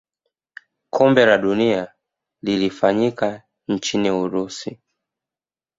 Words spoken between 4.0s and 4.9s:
urusi